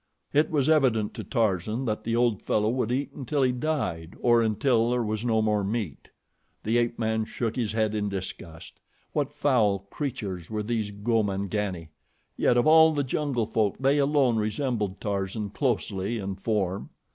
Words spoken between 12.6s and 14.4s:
all the jungle folk they alone